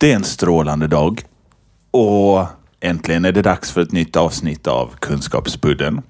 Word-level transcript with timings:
Det 0.00 0.12
är 0.12 0.16
en 0.16 0.24
strålande 0.24 0.86
dag 0.86 1.22
och 1.90 2.46
äntligen 2.80 3.24
är 3.24 3.32
det 3.32 3.42
dags 3.42 3.72
för 3.72 3.80
ett 3.80 3.92
nytt 3.92 4.16
avsnitt 4.16 4.66
av 4.66 4.94
Kunskapsbudden. 5.00 6.02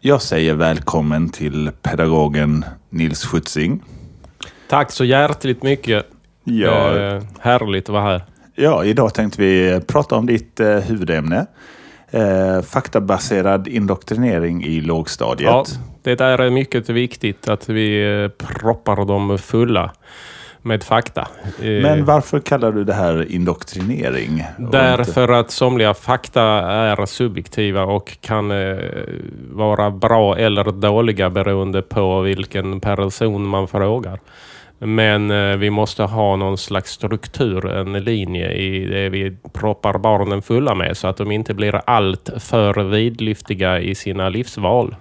Jag 0.00 0.22
säger 0.22 0.54
välkommen 0.54 1.28
till 1.30 1.70
pedagogen 1.82 2.64
Nils 2.88 3.24
Schutzing. 3.24 3.82
Tack 4.68 4.90
så 4.92 5.04
hjärtligt 5.04 5.62
mycket. 5.62 6.06
Ja, 6.44 6.96
Eh, 6.98 7.22
härligt 7.40 7.84
att 7.88 7.92
vara 7.92 8.02
här. 8.02 8.22
ja, 8.54 8.84
idag 8.84 9.14
tänkte 9.14 9.40
vi 9.42 9.80
prata 9.86 10.16
om 10.16 10.26
ditt 10.26 10.60
eh, 10.60 10.76
huvudämne. 10.76 11.46
Eh, 12.10 12.62
faktabaserad 12.62 13.68
indoktrinering 13.68 14.64
i 14.64 14.80
lågstadiet. 14.80 15.50
Ja, 15.50 15.64
det 16.02 16.20
är 16.20 16.50
mycket 16.50 16.88
viktigt 16.88 17.48
att 17.48 17.68
vi 17.68 18.14
eh, 18.22 18.28
proppar 18.28 19.04
dem 19.04 19.38
fulla 19.38 19.92
med 20.62 20.82
fakta. 20.82 21.28
Eh, 21.62 21.82
Men 21.82 22.04
varför 22.04 22.40
kallar 22.40 22.72
du 22.72 22.84
det 22.84 22.94
här 22.94 23.32
indoktrinering? 23.32 24.44
Därför 24.58 25.28
att 25.28 25.50
somliga 25.50 25.94
fakta 25.94 26.42
är 26.42 27.06
subjektiva 27.06 27.84
och 27.84 28.20
kan 28.20 28.50
eh, 28.50 28.78
vara 29.52 29.90
bra 29.90 30.38
eller 30.38 30.72
dåliga 30.72 31.30
beroende 31.30 31.82
på 31.82 32.20
vilken 32.20 32.80
person 32.80 33.46
man 33.46 33.68
frågar. 33.68 34.20
Men 34.78 35.30
eh, 35.30 35.56
vi 35.56 35.70
måste 35.70 36.02
ha 36.02 36.36
någon 36.36 36.58
slags 36.58 36.90
struktur, 36.90 37.66
en 37.66 37.92
linje 37.92 38.52
i 38.52 38.84
det 38.84 39.08
vi 39.08 39.36
proppar 39.52 39.98
barnen 39.98 40.42
fulla 40.42 40.74
med 40.74 40.96
så 40.96 41.08
att 41.08 41.16
de 41.16 41.30
inte 41.30 41.54
blir 41.54 41.80
allt 41.86 42.30
för 42.38 42.82
vidlyftiga 42.82 43.80
i 43.80 43.94
sina 43.94 44.28
livsval. 44.28 44.94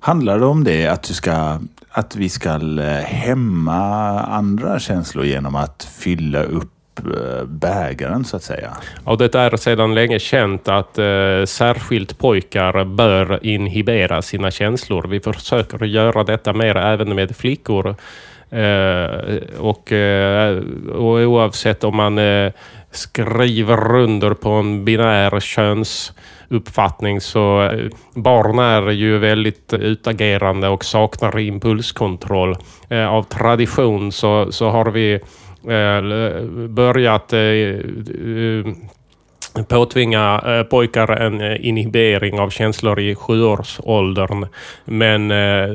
Handlar 0.00 0.38
det 0.38 0.46
om 0.46 0.64
det 0.64 0.86
att, 0.86 1.02
du 1.02 1.14
ska, 1.14 1.58
att 1.90 2.16
vi 2.16 2.28
ska 2.28 2.50
eh, 2.50 3.04
hämma 3.04 3.76
andra 4.20 4.78
känslor 4.78 5.24
genom 5.24 5.54
att 5.54 5.88
fylla 5.98 6.42
upp 6.42 6.72
eh, 6.98 7.44
bägaren 7.44 8.24
så 8.24 8.36
att 8.36 8.42
säga? 8.42 8.76
Ja, 9.06 9.16
det 9.16 9.34
är 9.34 9.56
sedan 9.56 9.94
länge 9.94 10.18
känt 10.18 10.68
att 10.68 10.98
eh, 10.98 11.44
särskilt 11.46 12.18
pojkar 12.18 12.84
bör 12.84 13.46
inhibera 13.46 14.22
sina 14.22 14.50
känslor. 14.50 15.06
Vi 15.08 15.20
försöker 15.20 15.84
göra 15.84 16.24
detta 16.24 16.52
mer 16.52 16.76
även 16.76 17.14
med 17.14 17.36
flickor. 17.36 17.96
Eh, 18.50 19.36
och, 19.58 19.92
eh, 19.92 20.62
och 20.92 21.18
oavsett 21.18 21.84
om 21.84 21.96
man 21.96 22.18
eh, 22.18 22.52
skriver 22.90 23.96
under 23.96 24.34
på 24.34 24.50
en 24.50 24.84
binär 24.84 25.40
köns 25.40 26.12
uppfattning 26.50 27.20
så 27.20 27.62
eh, 27.62 27.88
barn 28.14 28.58
är 28.58 28.90
ju 28.90 29.18
väldigt 29.18 29.72
utagerande 29.72 30.68
och 30.68 30.84
saknar 30.84 31.38
impulskontroll. 31.38 32.56
Eh, 32.88 33.06
av 33.06 33.22
tradition 33.22 34.12
så, 34.12 34.52
så 34.52 34.68
har 34.68 34.90
vi 34.90 35.14
eh, 35.14 36.68
börjat 36.68 37.32
påtvinga 39.68 40.42
eh, 40.46 40.62
pojkar 40.62 41.10
en 41.10 41.40
eh, 41.40 41.66
inhibering 41.66 42.40
av 42.40 42.50
känslor 42.50 43.00
i 43.00 43.14
sjuårsåldern. 43.14 44.46
Men 44.84 45.30
eh, 45.30 45.74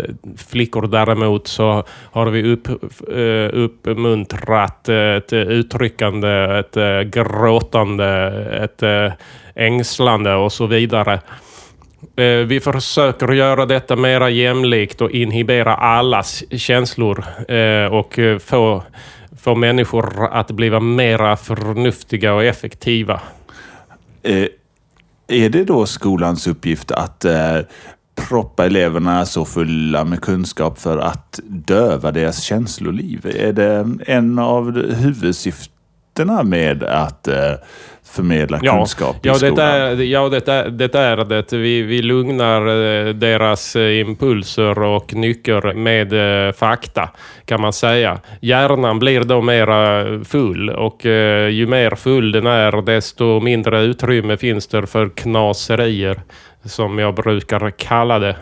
flickor 0.50 0.88
däremot 0.88 1.48
så 1.48 1.84
har 2.12 2.26
vi 2.26 2.54
upp, 2.54 2.68
eh, 2.68 3.60
uppmuntrat 3.60 4.90
eh, 4.90 4.96
ett 4.98 5.34
uttryckande, 5.34 6.60
ett 6.60 6.78
eh, 6.78 7.02
gråtande, 7.02 8.08
ett 8.64 9.14
ängslande 9.56 10.36
och 10.36 10.52
så 10.52 10.66
vidare. 10.66 11.20
Vi 12.48 12.60
försöker 12.64 13.32
göra 13.32 13.66
detta 13.66 13.96
mera 13.96 14.30
jämlikt 14.30 15.02
och 15.02 15.12
inhibera 15.12 15.76
allas 15.76 16.44
känslor 16.52 17.24
och 17.92 18.20
få, 18.42 18.84
få 19.44 19.56
människor 19.56 20.28
att 20.32 20.52
bli 20.52 20.80
mera 20.80 21.38
förnuftiga 21.38 22.34
och 22.34 22.44
effektiva. 22.44 23.22
Eh, 24.26 24.48
är 25.28 25.50
det 25.50 25.64
då 25.64 25.86
skolans 25.86 26.48
uppgift 26.48 26.92
att 26.92 27.26
eh, 27.26 27.60
proppa 28.16 28.66
eleverna 28.66 29.26
så 29.26 29.46
fulla 29.46 30.04
med 30.04 30.22
kunskap 30.22 30.80
för 30.80 30.98
att 30.98 31.40
döva 31.44 32.12
deras 32.12 32.42
känsloliv? 32.42 33.26
Är 33.26 33.54
det 33.54 33.88
en 34.06 34.40
av 34.40 34.72
huvudsyftena 36.16 36.44
med 36.44 36.84
att 36.84 37.28
eh, 37.28 37.54
förmedla 38.04 38.60
kunskap 38.60 39.16
i 39.16 39.28
ja, 39.28 39.34
skolan? 39.34 39.56
det 39.56 39.64
är, 39.64 39.96
ja, 39.96 40.30
det 40.30 40.48
är 40.48 40.70
det. 40.70 40.96
Är 40.96 41.26
det. 41.26 41.54
Vi, 41.54 41.82
vi 41.82 42.02
lugnar 42.02 42.62
eh, 42.62 43.14
deras 43.14 43.76
eh, 43.76 44.00
impulser 44.00 44.80
och 44.80 45.14
nycker 45.14 45.74
med 45.74 46.14
eh, 46.48 46.54
fakta, 46.54 47.10
kan 47.46 47.62
man 47.62 47.74
säga. 47.74 48.20
Hjärnan 48.42 49.00
blir 49.00 49.22
då 49.22 49.42
mera 49.42 50.06
full 50.24 50.70
och 50.70 51.06
ju 51.50 51.68
mer 51.68 51.96
full 51.96 52.32
den 52.32 52.48
är, 52.48 52.82
desto 52.82 53.40
mindre 53.40 53.84
utrymme 53.84 54.38
finns 54.38 54.68
det 54.68 54.88
för 54.88 55.10
knaserier, 55.10 56.22
som 56.64 57.00
jag 57.00 57.16
brukar 57.16 57.72
kalla 57.72 58.20
det. 58.20 58.36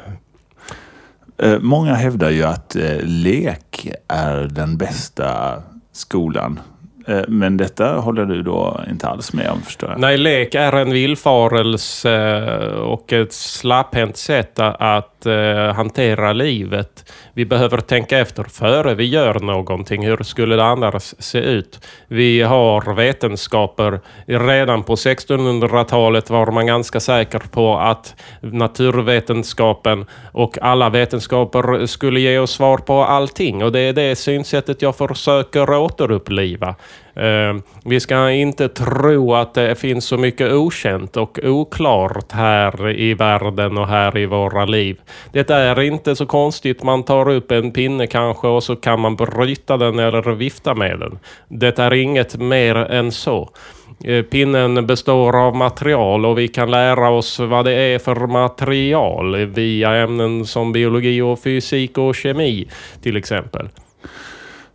Många 1.59 1.93
hävdar 1.93 2.29
ju 2.29 2.43
att 2.43 2.75
lek 3.03 3.91
är 4.07 4.47
den 4.51 4.77
bästa 4.77 5.61
skolan. 5.93 6.59
Eh, 7.07 7.21
men 7.27 7.57
detta 7.57 7.95
håller 7.95 8.25
du 8.25 8.41
då 8.41 8.81
inte 8.89 9.07
alls 9.07 9.33
med 9.33 9.49
om 9.49 9.61
förstår 9.61 9.89
jag? 9.89 9.99
Nej, 9.99 10.17
lek 10.17 10.55
är 10.55 10.73
en 10.73 10.91
villfarelse 10.91 12.11
eh, 12.11 12.73
och 12.73 13.13
ett 13.13 13.33
slapphänt 13.33 14.17
sätt 14.17 14.59
att 14.59 15.25
eh, 15.25 15.73
hantera 15.73 16.33
livet. 16.33 17.11
Vi 17.33 17.45
behöver 17.45 17.77
tänka 17.77 18.19
efter 18.19 18.43
före 18.43 18.95
vi 18.95 19.05
gör 19.05 19.39
någonting. 19.39 20.05
Hur 20.05 20.23
skulle 20.23 20.55
det 20.55 20.65
annars 20.65 21.13
se 21.19 21.39
ut? 21.39 21.87
Vi 22.07 22.41
har 22.41 22.95
vetenskaper. 22.95 23.99
Redan 24.25 24.83
på 24.83 24.95
1600-talet 24.95 26.29
var 26.29 26.51
man 26.51 26.65
ganska 26.67 26.99
säker 26.99 27.39
på 27.39 27.77
att 27.77 28.15
naturvetenskapen 28.41 30.05
och 30.31 30.57
alla 30.61 30.89
vetenskaper 30.89 31.85
skulle 31.85 32.19
ge 32.19 32.39
oss 32.39 32.51
svar 32.51 32.77
på 32.77 33.03
allting. 33.03 33.63
Och 33.63 33.71
det 33.71 33.79
är 33.79 33.93
det 33.93 34.15
synsättet 34.15 34.81
jag 34.81 34.95
försöker 34.95 35.69
återuppliva. 35.69 36.75
Ehm, 37.15 37.61
vi 37.85 37.99
ska 37.99 38.31
inte 38.31 38.69
tro 38.69 39.33
att 39.33 39.53
det 39.53 39.75
finns 39.75 40.05
så 40.05 40.17
mycket 40.17 40.51
okänt 40.51 41.17
och 41.17 41.39
oklart 41.43 42.31
här 42.31 42.89
i 42.89 43.13
världen 43.13 43.77
och 43.77 43.87
här 43.87 44.17
i 44.17 44.25
våra 44.25 44.65
liv. 44.65 44.97
Det 45.31 45.49
är 45.49 45.81
inte 45.81 46.15
så 46.15 46.25
konstigt. 46.25 46.83
Man 46.83 47.03
tar 47.03 47.29
upp 47.29 47.51
en 47.51 47.71
pinne 47.71 48.07
kanske 48.07 48.47
och 48.47 48.63
så 48.63 48.75
kan 48.75 48.99
man 48.99 49.15
bryta 49.15 49.77
den 49.77 49.99
eller 49.99 50.31
vifta 50.31 50.75
med 50.75 50.99
den. 50.99 51.19
Det 51.47 51.79
är 51.79 51.93
inget 51.93 52.35
mer 52.35 52.75
än 52.75 53.11
så. 53.11 53.49
Eh, 54.03 54.23
pinnen 54.23 54.87
består 54.87 55.45
av 55.45 55.55
material 55.55 56.25
och 56.25 56.37
vi 56.37 56.47
kan 56.47 56.71
lära 56.71 57.09
oss 57.09 57.39
vad 57.39 57.65
det 57.65 57.73
är 57.73 57.99
för 57.99 58.27
material 58.27 59.45
via 59.45 59.95
ämnen 59.95 60.45
som 60.45 60.71
biologi 60.71 61.21
och 61.21 61.39
fysik 61.39 61.97
och 61.97 62.15
kemi 62.15 62.67
till 63.01 63.17
exempel. 63.17 63.69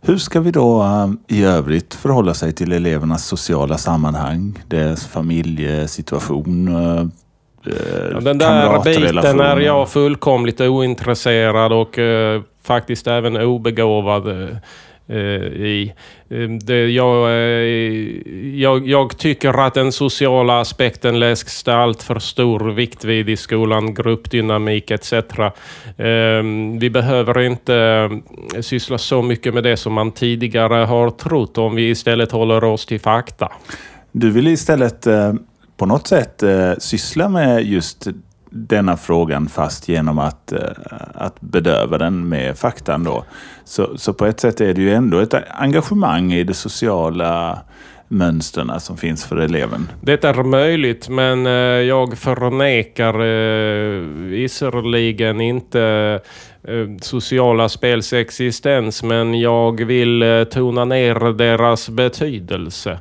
Hur 0.01 0.17
ska 0.17 0.39
vi 0.39 0.51
då 0.51 0.81
eh, 0.83 1.37
i 1.37 1.43
övrigt 1.43 1.93
förhålla 1.93 2.33
sig 2.33 2.53
till 2.53 2.71
elevernas 2.71 3.25
sociala 3.27 3.77
sammanhang, 3.77 4.59
deras 4.67 5.07
familjesituation, 5.07 6.67
eh, 6.67 7.05
Ja, 8.11 8.19
Den 8.19 8.37
där 8.37 8.83
biten 8.83 9.39
är 9.39 9.59
jag 9.59 9.89
fullkomligt 9.89 10.61
ointresserad 10.61 11.73
och 11.73 11.99
eh, 11.99 12.41
faktiskt 12.63 13.07
även 13.07 13.37
obegåvad 13.37 14.27
eh, 14.27 14.57
Eh, 15.09 15.17
i. 15.17 15.93
Ehm, 16.29 16.59
det, 16.59 16.87
jag, 16.87 17.29
eh, 17.29 17.65
jag, 18.59 18.87
jag 18.87 19.17
tycker 19.17 19.65
att 19.65 19.73
den 19.73 19.91
sociala 19.91 20.59
aspekten 20.59 21.19
läggs 21.19 21.67
allt 21.67 22.03
för 22.03 22.19
stor 22.19 22.71
vikt 22.71 23.03
vid 23.05 23.29
i 23.29 23.37
skolan, 23.37 23.93
gruppdynamik 23.93 24.91
etc. 24.91 25.13
Eh, 25.13 25.53
Vi 26.79 26.89
behöver 26.93 27.39
inte 27.39 27.75
eh, 28.55 28.61
syssla 28.61 28.97
så 28.97 29.21
mycket 29.21 29.53
med 29.53 29.63
det 29.63 29.77
som 29.77 29.93
man 29.93 30.11
tidigare 30.11 30.85
har 30.85 31.09
trott 31.09 31.57
om 31.57 31.75
vi 31.75 31.89
istället 31.89 32.31
håller 32.31 32.63
oss 32.63 32.85
till 32.85 32.99
fakta. 32.99 33.51
Du 34.11 34.31
vill 34.31 34.47
istället 34.47 35.07
eh, 35.07 35.33
på 35.77 35.85
något 35.85 36.07
sätt 36.07 36.43
eh, 36.43 36.73
syssla 36.77 37.29
med 37.29 37.63
just 37.63 38.07
denna 38.49 38.97
frågan 38.97 39.47
fast 39.47 39.89
genom 39.89 40.19
att, 40.19 40.51
eh, 40.51 40.59
att 41.13 41.41
bedöva 41.41 41.97
den 41.97 42.29
med 42.29 42.57
faktan 42.57 43.03
då. 43.03 43.23
Så, 43.63 43.97
så 43.97 44.13
på 44.13 44.25
ett 44.25 44.39
sätt 44.39 44.61
är 44.61 44.73
det 44.73 44.81
ju 44.81 44.93
ändå 44.93 45.19
ett 45.19 45.33
engagemang 45.49 46.33
i 46.33 46.43
de 46.43 46.53
sociala 46.53 47.59
mönstren 48.07 48.79
som 48.79 48.97
finns 48.97 49.25
för 49.25 49.37
eleven. 49.37 49.89
Det 50.01 50.23
är 50.23 50.43
möjligt, 50.43 51.09
men 51.09 51.45
eh, 51.45 51.51
jag 51.51 52.17
förnekar 52.17 53.13
eh, 53.13 54.01
visserligen 54.29 55.41
inte 55.41 56.19
sociala 57.01 57.69
spels 57.69 58.13
existens, 58.13 59.03
men 59.03 59.39
jag 59.39 59.85
vill 59.85 60.45
tona 60.51 60.85
ner 60.85 61.33
deras 61.33 61.89
betydelse. 61.89 62.99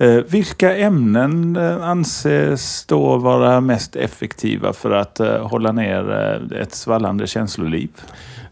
Eh, 0.00 0.24
vilka 0.28 0.76
ämnen 0.76 1.56
eh, 1.56 1.82
anses 1.82 2.84
då 2.86 3.16
vara 3.16 3.60
mest 3.60 3.96
effektiva 3.96 4.72
för 4.72 4.90
att 4.90 5.20
eh, 5.20 5.46
hålla 5.46 5.72
ner 5.72 6.10
eh, 6.52 6.60
ett 6.60 6.74
svallande 6.74 7.26
känsloliv? 7.26 7.90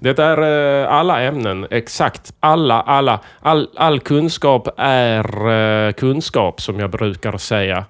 Det 0.00 0.19
är 0.19 0.83
eh, 0.83 0.93
alla 0.93 1.23
ämnen, 1.23 1.67
exakt 1.71 2.33
alla, 2.41 2.81
alla. 2.81 3.21
All, 3.41 3.69
all 3.77 4.00
kunskap 4.00 4.69
är 4.77 5.50
eh, 5.50 5.93
kunskap 5.93 6.61
som 6.61 6.81
jag 6.81 6.91
brukar 6.91 7.39
säga. 7.39 7.85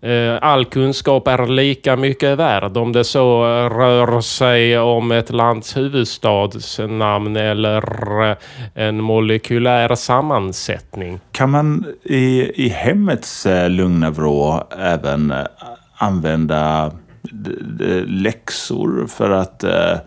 Eh, 0.00 0.38
all 0.40 0.64
kunskap 0.64 1.28
är 1.28 1.46
lika 1.46 1.96
mycket 1.96 2.38
värd 2.38 2.76
om 2.76 2.92
det 2.92 3.04
så 3.04 3.44
rör 3.68 4.20
sig 4.20 4.78
om 4.78 5.12
ett 5.12 5.30
lands 5.30 5.76
huvudstadsnamn 5.76 7.36
eller 7.36 8.36
en 8.74 9.00
molekylär 9.00 9.94
sammansättning. 9.94 11.20
Kan 11.32 11.50
man 11.50 11.84
i, 12.02 12.52
i 12.64 12.68
hemmets 12.68 13.46
lugna 13.68 14.10
vrå 14.10 14.68
även 14.78 15.34
använda 15.96 16.92
läxor 18.06 19.06
för 19.06 19.30
att 19.30 19.64
eh, 19.64 19.98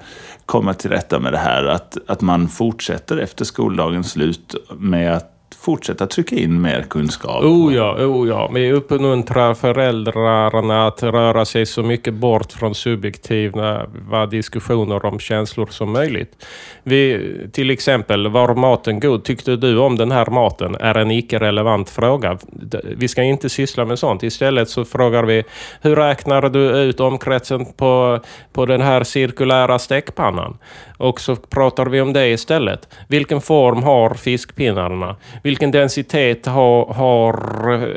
komma 0.45 0.73
till 0.73 0.89
rätta 0.89 1.19
med 1.19 1.33
det 1.33 1.37
här? 1.37 1.65
Att, 1.65 1.97
att 2.07 2.21
man 2.21 2.47
fortsätter 2.47 3.17
efter 3.17 3.45
skoldagens 3.45 4.11
slut 4.11 4.55
med 4.77 5.13
att 5.13 5.36
fortsätta 5.61 6.07
trycka 6.07 6.35
in 6.35 6.61
mer 6.61 6.85
kunskap. 6.89 7.43
Oh 7.43 7.75
ja, 7.75 8.05
oh 8.05 8.27
ja. 8.27 8.51
Vi 8.53 8.71
uppmuntrar 8.71 9.53
föräldrarna 9.53 10.87
att 10.87 11.03
röra 11.03 11.45
sig 11.45 11.65
så 11.65 11.83
mycket 11.83 12.13
bort 12.13 12.51
från 12.51 12.75
subjektiva 12.75 14.25
diskussioner 14.31 15.05
om 15.05 15.19
känslor 15.19 15.67
som 15.71 15.91
möjligt. 15.91 16.45
Vi, 16.83 17.31
till 17.51 17.69
exempel, 17.69 18.27
var 18.27 18.55
maten 18.55 18.99
god? 18.99 19.23
Tyckte 19.23 19.55
du 19.55 19.77
om 19.77 19.97
den 19.97 20.11
här 20.11 20.25
maten? 20.25 20.75
Är 20.75 20.97
en 20.97 21.11
icke-relevant 21.11 21.89
fråga. 21.89 22.37
Vi 22.83 23.07
ska 23.07 23.23
inte 23.23 23.49
syssla 23.49 23.85
med 23.85 23.99
sånt. 23.99 24.23
Istället 24.23 24.69
så 24.69 24.85
frågar 24.85 25.23
vi, 25.23 25.43
hur 25.81 25.95
räknar 25.95 26.49
du 26.49 26.59
ut 26.59 26.99
omkretsen 26.99 27.65
på, 27.65 28.19
på 28.53 28.65
den 28.65 28.81
här 28.81 29.03
cirkulära 29.03 29.79
stekpannan? 29.79 30.57
Och 30.97 31.21
så 31.21 31.35
pratar 31.35 31.85
vi 31.85 32.01
om 32.01 32.13
det 32.13 32.27
istället. 32.27 32.89
Vilken 33.07 33.41
form 33.41 33.83
har 33.83 34.13
fiskpinnarna? 34.13 35.15
Vilken 35.47 35.71
densitet 35.71 36.45
har, 36.45 36.93
har 36.93 37.35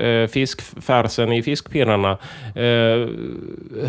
eh, 0.04 0.26
fiskfärsen 0.26 1.32
i 1.32 1.42
fiskpinnarna? 1.42 2.10
Eh, 2.54 3.08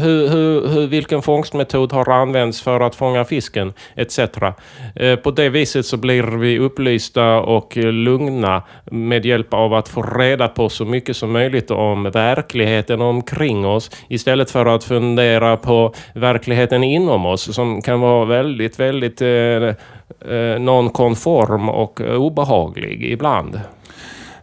hur, 0.01 0.29
hur, 0.29 0.67
hur, 0.67 0.87
vilken 0.87 1.21
fångstmetod 1.21 1.93
har 1.93 2.09
använts 2.09 2.61
för 2.61 2.79
att 2.79 2.95
fånga 2.95 3.25
fisken? 3.25 3.73
Etc. 3.95 4.19
Eh, 4.19 5.15
på 5.15 5.31
det 5.31 5.49
viset 5.49 5.85
så 5.85 5.97
blir 5.97 6.23
vi 6.23 6.59
upplysta 6.59 7.39
och 7.39 7.77
lugna 7.77 8.63
med 8.85 9.25
hjälp 9.25 9.53
av 9.53 9.73
att 9.73 9.89
få 9.89 10.01
reda 10.01 10.47
på 10.47 10.69
så 10.69 10.85
mycket 10.85 11.17
som 11.17 11.31
möjligt 11.31 11.71
om 11.71 12.03
verkligheten 12.03 13.01
omkring 13.01 13.65
oss 13.65 13.91
istället 14.07 14.51
för 14.51 14.65
att 14.65 14.83
fundera 14.83 15.57
på 15.57 15.93
verkligheten 16.15 16.83
inom 16.83 17.25
oss 17.25 17.55
som 17.55 17.81
kan 17.81 17.99
vara 17.99 18.25
väldigt, 18.25 18.79
väldigt 18.79 19.21
eh, 19.21 19.75
eh, 20.29 20.59
nonkonform 20.59 21.69
och 21.69 22.01
obehaglig 22.01 23.03
ibland. 23.03 23.50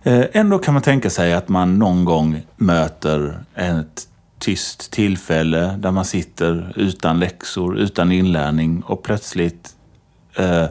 Eh, 0.02 0.24
ändå 0.32 0.58
kan 0.58 0.74
man 0.74 0.82
tänka 0.82 1.10
sig 1.10 1.34
att 1.34 1.48
man 1.48 1.78
någon 1.78 2.04
gång 2.04 2.42
möter 2.56 3.44
ett 3.54 4.08
tyst 4.38 4.90
tillfälle 4.90 5.76
där 5.78 5.90
man 5.90 6.04
sitter 6.04 6.72
utan 6.76 7.18
läxor, 7.18 7.78
utan 7.78 8.12
inlärning 8.12 8.82
och 8.82 9.02
plötsligt 9.02 9.70
eh, 10.36 10.66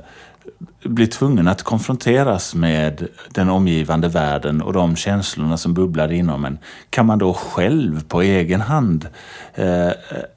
blir 0.88 1.08
tvungen 1.08 1.48
att 1.48 1.64
konfronteras 1.64 2.56
med 2.56 3.08
den 3.30 3.50
omgivande 3.50 4.08
världen 4.08 4.62
och 4.62 4.74
de 4.74 4.96
känslorna 4.96 5.58
som 5.58 5.74
bubblar 5.74 6.12
inom 6.12 6.46
en, 6.46 6.58
kan 6.90 7.06
man 7.06 7.20
då 7.20 7.34
själv 7.34 8.04
på 8.08 8.22
egen 8.22 8.62
hand 8.62 9.08
eh, 9.56 9.92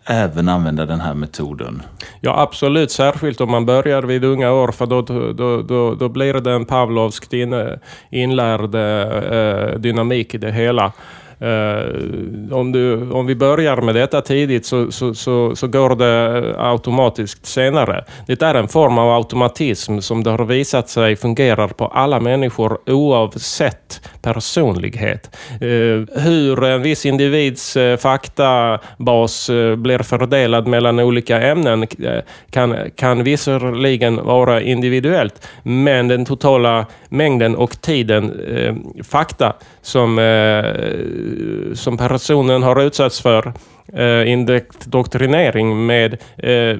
även 0.05 0.49
använda 0.49 0.87
den 0.87 1.00
här 1.00 1.14
metoden? 1.14 1.82
Ja, 2.20 2.41
absolut. 2.41 2.91
Särskilt 2.91 3.41
om 3.41 3.50
man 3.50 3.67
börjar 3.67 4.02
vid 4.02 4.25
unga 4.25 4.52
år, 4.52 4.73
för 4.73 4.87
då, 4.87 5.02
då, 5.02 5.62
då, 5.62 5.94
då 5.94 6.08
blir 6.08 6.35
det 6.35 6.53
en 6.53 6.64
Pavlovskt 6.64 7.32
inlärd 8.11 8.75
eh, 8.75 9.79
dynamik 9.79 10.35
i 10.35 10.38
det 10.38 10.53
hela. 10.53 10.93
Uh, 11.42 12.52
om, 12.52 12.72
du, 12.72 13.10
om 13.10 13.26
vi 13.26 13.34
börjar 13.34 13.76
med 13.76 13.94
detta 13.94 14.20
tidigt 14.20 14.66
så, 14.66 14.92
så, 14.92 15.14
så, 15.14 15.56
så, 15.56 15.66
går 15.66 15.94
det 15.96 16.54
automatiskt 16.58 17.46
senare. 17.46 18.04
Det 18.26 18.42
är 18.42 18.54
en 18.54 18.69
form 18.69 18.98
av 18.98 19.10
automatism 19.10 19.98
som 19.98 20.22
det 20.22 20.31
har 20.31 20.44
visat 20.44 20.88
sig 20.88 21.16
fungerar 21.16 21.69
på 21.69 21.87
alla 21.87 22.20
människor 22.20 22.78
oavsett 22.87 24.08
personlighet. 24.22 25.37
Uh, 25.62 26.04
hur 26.14 26.64
en 26.64 26.82
viss 26.82 27.06
individs 27.06 27.76
uh, 27.76 27.96
faktabas 27.96 29.50
blir 29.76 29.98
fördelad 29.98 30.66
mellan 30.66 31.00
olika 31.00 31.40
ämnen 31.40 31.86
kan, 32.50 32.76
kan 32.96 33.25
visserligen 33.25 34.16
vara 34.25 34.60
individuellt, 34.60 35.48
men 35.62 36.08
den 36.08 36.25
totala 36.25 36.86
mängden 37.08 37.56
och 37.56 37.81
tiden 37.81 38.40
fakta 39.02 39.52
som 39.82 40.19
som 41.75 41.97
personen 41.97 42.62
har 42.62 42.82
utsatts 42.82 43.21
för 43.21 43.53
eh, 43.93 44.32
indoktrinering 44.32 45.87
med 45.87 46.17
eh, 46.38 46.77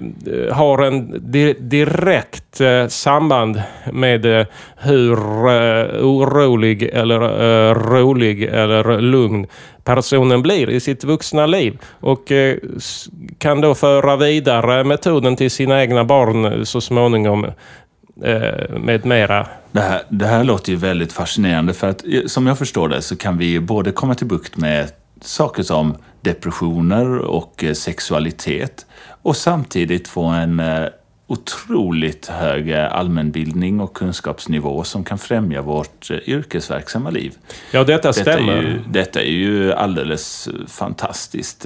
har 0.55 0.83
en 0.83 1.31
di 1.31 1.55
direkt 1.59 2.61
eh, 2.61 2.87
samband 2.87 3.63
med 3.93 4.27
eh, 4.27 4.47
hur 4.77 5.19
eh, 5.49 6.05
orolig 6.05 6.83
eller 6.83 7.23
eh, 7.23 7.75
rolig 7.75 8.43
eller 8.43 9.01
lugn 9.01 9.47
personen 9.85 10.43
blir 10.43 10.71
i 10.71 10.81
sitt 10.81 11.05
vuxna 11.05 11.47
liv. 11.47 11.79
Och 12.01 12.33
eh, 12.33 12.57
kan 13.39 13.61
då 13.61 13.75
föra 13.75 14.17
vidare 14.17 14.85
metoden 14.85 15.37
till 15.37 15.51
sina 15.51 15.83
egna 15.83 16.05
barn 16.05 16.67
så 16.67 16.81
småningom. 16.81 17.47
Eh, 18.25 18.79
med 18.79 19.07
mera. 19.07 19.47
Det 19.73 19.81
här, 19.81 20.03
det 20.09 20.27
här 20.27 20.45
låter 20.45 20.73
ju 20.73 20.77
väldigt 20.77 21.13
fascinerande 21.13 21.75
för 21.75 21.89
att 21.89 22.05
eh, 22.05 22.27
som 22.27 22.47
jag 22.47 22.59
förstår 22.59 22.89
det 22.89 23.03
så 23.03 23.17
kan 23.17 23.39
vi 23.39 23.61
både 23.61 23.93
komma 23.93 24.15
till 24.15 24.27
bukt 24.27 24.57
med 24.57 24.91
saker 25.21 25.63
som 25.63 25.97
depressioner 26.21 27.19
och 27.19 27.65
eh, 27.65 27.73
sexualitet 27.73 28.87
och 29.23 29.37
samtidigt 29.37 30.09
få 30.09 30.25
en 30.25 30.63
otroligt 31.31 32.27
hög 32.27 32.71
eh, 32.71 32.93
allmänbildning 32.93 33.81
och 33.81 33.97
kunskapsnivå 33.97 34.85
som 34.85 35.05
kan 35.05 35.19
främja 35.19 35.63
vårt 35.63 36.11
yrkesverksamma 36.11 37.11
liv. 37.11 37.33
Ja, 37.73 37.85
detta 37.85 38.13
stämmer. 38.13 38.37
Detta 38.37 38.53
är 38.53 38.63
ju, 38.63 38.79
detta 38.89 39.21
är 39.21 39.31
ju 39.31 39.73
alldeles 39.73 40.49
fantastiskt. 40.67 41.61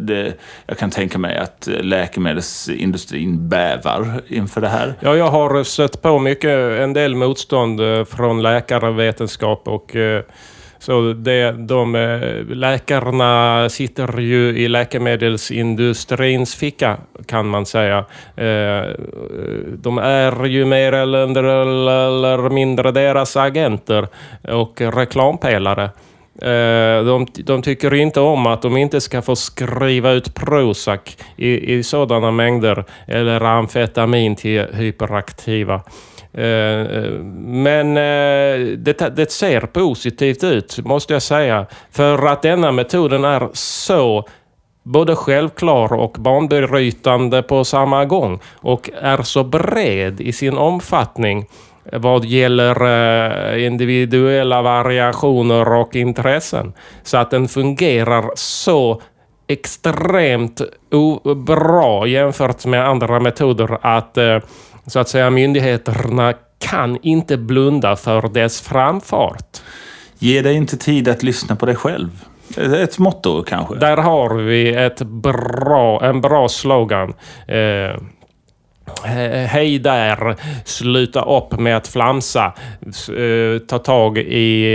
Det, 0.00 0.34
jag 0.66 0.78
kan 0.78 0.90
tänka 0.90 1.18
mig 1.18 1.36
att 1.36 1.68
läkemedelsindustrin 1.80 3.48
bävar 3.48 4.22
inför 4.28 4.60
det 4.60 4.68
här. 4.68 4.94
Ja, 5.00 5.16
jag 5.16 5.30
har 5.30 5.64
sett 5.64 6.02
på 6.02 6.18
mycket, 6.18 6.80
en 6.80 6.92
del 6.92 7.14
motstånd 7.14 7.80
från 8.08 8.42
läkarvetenskap 8.42 9.68
och 9.68 9.96
så 10.80 11.12
det, 11.12 11.52
de 11.52 11.94
eh, 11.94 12.44
läkarna 12.46 13.68
sitter 13.68 14.20
ju 14.20 14.58
i 14.58 14.68
läkemedelsindustrins 14.68 16.54
ficka 16.54 16.96
kan 17.26 17.48
man 17.48 17.66
säga. 17.66 17.98
Eh, 18.36 18.90
de 19.74 19.98
är 19.98 20.44
ju 20.44 20.64
mer 20.64 20.92
eller 20.92 22.48
mindre 22.48 22.90
deras 22.90 23.36
agenter 23.36 24.08
och 24.48 24.80
reklampelare. 24.80 25.90
Eh, 26.42 27.04
de, 27.04 27.26
de, 27.44 27.62
tycker 27.62 27.94
inte 27.94 28.20
om 28.20 28.46
att 28.46 28.62
de 28.62 28.76
inte 28.76 29.00
ska 29.00 29.22
få 29.22 29.36
skriva 29.36 30.10
ut 30.10 30.34
Prozac 30.34 31.16
i, 31.36 31.74
i 31.74 31.82
sådana 31.82 32.30
mängder 32.30 32.84
eller 33.06 33.40
amfetamin 33.40 34.36
till 34.36 34.66
hyperaktiva. 34.72 35.82
Eh, 36.32 36.44
eh, 36.44 37.12
men 37.44 37.96
eh, 37.96 38.76
det, 38.76 39.16
det 39.16 39.30
ser 39.32 39.60
positivt 39.60 40.44
ut, 40.44 40.78
måste 40.84 41.12
jag 41.12 41.22
säga. 41.22 41.66
För 41.90 42.26
att 42.26 42.42
denna 42.42 42.72
metoden 42.72 43.24
är 43.24 43.48
så 43.52 44.24
både 44.82 45.16
självklar 45.16 45.92
och 45.92 46.16
banbrytande 46.18 47.42
på 47.42 47.64
samma 47.64 48.04
gång 48.04 48.40
och 48.56 48.90
är 49.02 49.22
så 49.22 49.44
bred 49.44 50.20
i 50.20 50.32
sin 50.32 50.58
omfattning 50.58 51.46
vad 51.92 52.24
gäller 52.24 53.56
individuella 53.56 54.62
variationer 54.62 55.72
och 55.72 55.96
intressen. 55.96 56.72
Så 57.02 57.16
att 57.16 57.30
den 57.30 57.48
fungerar 57.48 58.30
så 58.34 59.02
extremt 59.46 60.60
bra 61.36 62.06
jämfört 62.06 62.66
med 62.66 62.88
andra 62.88 63.20
metoder 63.20 63.78
att 63.82 64.18
så 64.90 64.98
att 64.98 65.08
säga 65.08 65.30
myndigheterna 65.30 66.34
kan 66.58 66.98
inte 67.02 67.36
blunda 67.36 67.96
för 67.96 68.28
dess 68.28 68.60
framfart. 68.60 69.58
Ge 70.18 70.42
dig 70.42 70.54
inte 70.54 70.76
tid 70.76 71.08
att 71.08 71.22
lyssna 71.22 71.56
på 71.56 71.66
dig 71.66 71.76
själv. 71.76 72.10
Ett 72.56 72.98
motto 72.98 73.42
kanske? 73.42 73.74
Där 73.74 73.96
har 73.96 74.34
vi 74.34 74.74
ett 74.74 75.02
bra, 75.02 76.04
en 76.04 76.20
bra 76.20 76.48
slogan. 76.48 77.14
Eh, 77.48 78.00
hej 79.46 79.78
där, 79.78 80.36
sluta 80.64 81.22
upp 81.22 81.58
med 81.58 81.76
att 81.76 81.88
flamsa. 81.88 82.52
Eh, 83.16 83.58
ta 83.58 83.78
tag 83.78 84.18
i, 84.18 84.66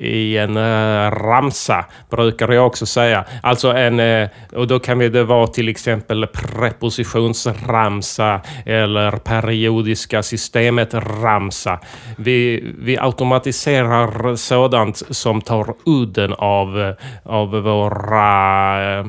i 0.00 0.38
en 0.38 0.56
eh, 0.56 1.10
ramsa, 1.10 1.84
brukar 2.10 2.48
jag 2.48 2.66
också 2.66 2.86
säga. 2.86 3.24
Alltså 3.42 3.72
en, 3.72 4.00
eh, 4.00 4.28
och 4.52 4.66
då 4.66 4.78
kan 4.78 4.98
det 4.98 5.24
vara 5.24 5.46
till 5.46 5.68
exempel 5.68 6.26
prepositionsramsa 6.26 8.40
eller 8.66 9.10
periodiska 9.10 10.22
systemet-ramsa. 10.22 11.78
Vi, 12.16 12.64
vi 12.78 12.98
automatiserar 12.98 14.36
sådant 14.36 15.02
som 15.10 15.40
tar 15.40 15.74
udden 15.86 16.32
av, 16.32 16.94
av 17.22 17.50
våra 17.50 19.04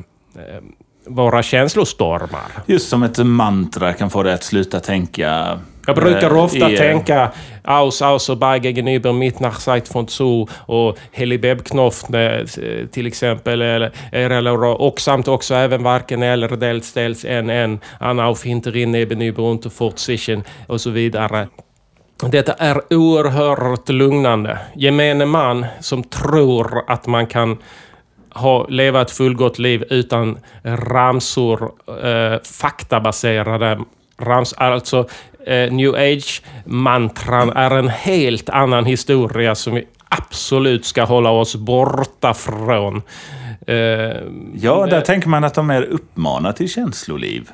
våra 1.08 1.44
känslostormar. 1.44 2.52
Just 2.66 2.90
som 2.90 3.04
ett 3.04 3.18
mantra 3.18 3.94
kan 3.94 4.10
få 4.10 4.24
dig 4.24 4.34
att 4.34 4.44
sluta 4.44 4.80
tänka. 4.80 5.60
Jag 5.88 5.96
brukar 5.96 6.32
äh, 6.32 6.44
ofta 6.44 6.72
i, 6.72 6.78
tänka 6.78 7.32
aus, 7.64 8.02
aus 8.02 8.30
och 8.30 8.38
bei 8.38 8.60
gegenüber 8.60 9.14
mit 9.14 9.40
nach 9.40 9.60
Zeit 9.60 9.96
von 9.96 10.08
zu 10.08 10.48
och 10.66 10.98
Helibeb-Knopf 11.12 12.04
till 12.92 13.08
exempel. 13.08 13.62
Eller, 13.62 13.92
eller, 14.12 14.64
och 14.64 15.02
samt 15.02 15.28
också 15.28 15.56
även 15.56 15.84
varken 15.84 16.24
eller 16.24 16.48
dels 16.48 16.94
dels 16.94 17.26
en 17.26 17.50
en 17.50 17.80
an 18.00 18.20
auf 18.20 18.44
hinterin 18.44 18.92
nebenüber 18.92 19.44
unter 19.44 19.70
fortzichen 19.70 20.44
och 20.68 20.82
så 20.82 20.90
vidare. 20.90 21.48
Detta 22.32 22.54
är 22.54 22.94
oerhört 22.94 23.90
lugnande. 23.90 24.60
Gemene 24.76 25.26
man 25.26 25.66
som 25.80 26.04
tror 26.04 26.84
att 26.88 27.08
man 27.08 27.28
kan 27.28 27.58
ha, 28.36 28.68
leva 28.68 29.02
ett 29.02 29.12
fullgott 29.12 29.60
liv 29.60 29.84
utan 29.90 30.38
ramsor, 30.64 31.72
eh, 32.04 32.42
faktabaserade 32.44 33.80
ramsor. 34.18 34.62
Alltså 34.62 35.08
eh, 35.48 35.72
new 35.72 35.96
age-mantran 35.96 37.50
är 37.50 37.72
en 37.72 37.88
helt 37.88 38.50
annan 38.50 38.86
historia 38.86 39.56
som 39.56 39.74
vi 39.76 39.88
absolut 40.10 40.86
ska 40.86 41.04
hålla 41.04 41.30
oss 41.30 41.56
borta 41.56 42.34
från. 42.34 43.02
Eh, 43.68 43.76
ja, 44.54 44.86
där 44.86 45.02
tänker 45.02 45.30
man 45.30 45.44
att 45.44 45.54
de 45.54 45.70
är 45.70 45.82
uppmanar 45.82 46.52
till 46.52 46.70
känsloliv. 46.70 47.50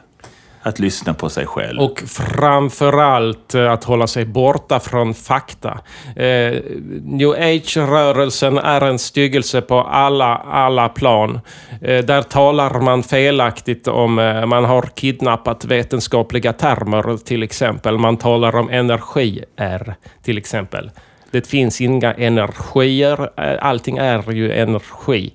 Att 0.63 0.79
lyssna 0.79 1.13
på 1.13 1.29
sig 1.29 1.45
själv. 1.45 1.79
Och 1.81 2.03
framförallt 2.07 3.55
eh, 3.55 3.71
att 3.71 3.83
hålla 3.83 4.07
sig 4.07 4.25
borta 4.25 4.79
från 4.79 5.13
fakta. 5.13 5.79
Eh, 6.15 6.61
New 7.03 7.29
Age-rörelsen 7.29 8.57
är 8.57 8.81
en 8.81 8.99
styggelse 8.99 9.61
på 9.61 9.81
alla, 9.81 10.35
alla 10.35 10.89
plan. 10.89 11.39
Eh, 11.81 12.05
där 12.05 12.21
talar 12.21 12.79
man 12.79 13.03
felaktigt 13.03 13.87
om, 13.87 14.19
eh, 14.19 14.45
man 14.45 14.65
har 14.65 14.81
kidnappat 14.81 15.65
vetenskapliga 15.65 16.53
termer 16.53 17.17
till 17.17 17.43
exempel. 17.43 17.97
Man 17.97 18.17
talar 18.17 18.55
om 18.55 18.69
energi-R 18.69 19.95
till 20.23 20.37
exempel. 20.37 20.91
Det 21.31 21.47
finns 21.47 21.81
inga 21.81 22.13
energier. 22.13 23.29
Eh, 23.37 23.65
allting 23.65 23.97
är 23.97 24.31
ju 24.31 24.51
energi. 24.51 25.33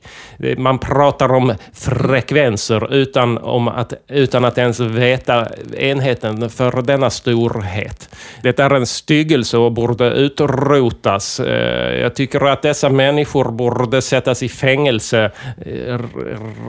Man 0.59 0.79
pratar 0.79 1.33
om 1.33 1.55
frekvenser 1.73 2.95
utan, 2.95 3.39
om 3.39 3.69
att, 3.69 3.93
utan 4.09 4.45
att 4.45 4.59
ens 4.59 4.81
veta 4.81 5.49
enheten 5.77 6.51
för 6.51 6.83
denna 6.83 7.11
storhet. 7.11 8.09
Det 8.43 8.59
är 8.59 8.71
en 8.71 8.87
styggelse 8.87 9.59
och 9.59 9.73
borde 9.73 10.11
utrotas. 10.11 11.41
Eh, 11.41 12.01
jag 12.01 12.15
tycker 12.15 12.47
att 12.47 12.63
dessa 12.63 12.89
människor 12.89 13.45
borde 13.45 14.03
sättas 14.03 14.43
i 14.43 14.49
fängelse 14.49 15.31
eh, 15.67 16.01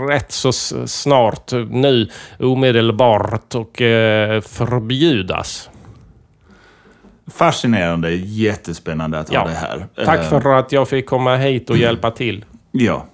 rätt 0.10 0.32
så 0.32 0.52
snart 0.88 1.52
nu, 1.70 2.10
omedelbart 2.40 3.56
och 3.56 3.82
förbjudas. 4.44 5.70
Fascinerande, 7.32 8.12
jättespännande 8.12 9.20
att 9.20 9.30
ha 9.30 9.36
ja. 9.36 9.46
dig 9.46 9.56
här. 9.56 10.06
Tack 10.06 10.30
för 10.30 10.54
att 10.54 10.72
jag 10.72 10.90
fick 10.90 11.06
komma 11.06 11.36
hit 11.36 11.70
och 11.70 11.78
hjälpa 11.78 12.12
till. 12.12 12.46
Ja, 12.72 13.06